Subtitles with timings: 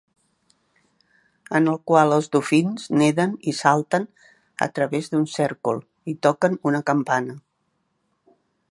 [1.59, 4.09] En el qual els dofins neden i salten
[4.69, 5.85] a través d"un cèrcol
[6.15, 7.41] i toquen una campana.